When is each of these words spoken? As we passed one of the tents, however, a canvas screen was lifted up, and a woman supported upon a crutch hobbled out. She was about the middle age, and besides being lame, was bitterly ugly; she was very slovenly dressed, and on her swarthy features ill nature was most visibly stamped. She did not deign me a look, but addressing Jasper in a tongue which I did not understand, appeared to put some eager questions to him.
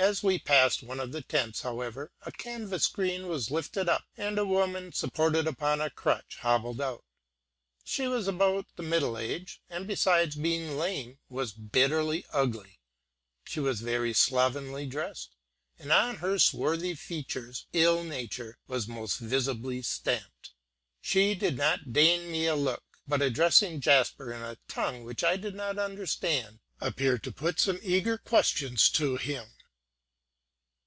As 0.00 0.22
we 0.22 0.38
passed 0.38 0.80
one 0.84 1.00
of 1.00 1.10
the 1.10 1.22
tents, 1.22 1.62
however, 1.62 2.12
a 2.22 2.30
canvas 2.30 2.84
screen 2.84 3.26
was 3.26 3.50
lifted 3.50 3.88
up, 3.88 4.04
and 4.16 4.38
a 4.38 4.46
woman 4.46 4.92
supported 4.92 5.48
upon 5.48 5.80
a 5.80 5.90
crutch 5.90 6.36
hobbled 6.36 6.80
out. 6.80 7.02
She 7.82 8.06
was 8.06 8.28
about 8.28 8.66
the 8.76 8.84
middle 8.84 9.18
age, 9.18 9.60
and 9.68 9.88
besides 9.88 10.36
being 10.36 10.76
lame, 10.78 11.18
was 11.28 11.52
bitterly 11.52 12.24
ugly; 12.32 12.78
she 13.42 13.58
was 13.58 13.80
very 13.80 14.12
slovenly 14.12 14.86
dressed, 14.86 15.34
and 15.80 15.90
on 15.90 16.18
her 16.18 16.38
swarthy 16.38 16.94
features 16.94 17.66
ill 17.72 18.04
nature 18.04 18.56
was 18.68 18.86
most 18.86 19.18
visibly 19.18 19.82
stamped. 19.82 20.52
She 21.00 21.34
did 21.34 21.56
not 21.56 21.92
deign 21.92 22.30
me 22.30 22.46
a 22.46 22.54
look, 22.54 22.84
but 23.08 23.20
addressing 23.20 23.80
Jasper 23.80 24.32
in 24.32 24.42
a 24.42 24.58
tongue 24.68 25.02
which 25.02 25.24
I 25.24 25.36
did 25.36 25.56
not 25.56 25.76
understand, 25.76 26.60
appeared 26.80 27.24
to 27.24 27.32
put 27.32 27.58
some 27.58 27.80
eager 27.82 28.16
questions 28.16 28.90
to 28.90 29.16
him. 29.16 29.54